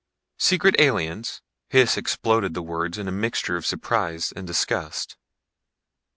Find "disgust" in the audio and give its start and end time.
4.47-5.15